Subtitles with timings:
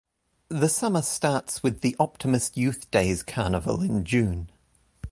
[0.49, 4.49] The summer starts with the Optimist Youth Days Carnival in June.